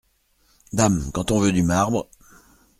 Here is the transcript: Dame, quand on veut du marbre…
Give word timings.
Dame, 0.73 1.11
quand 1.13 1.29
on 1.29 1.39
veut 1.39 1.51
du 1.51 1.61
marbre… 1.61 2.09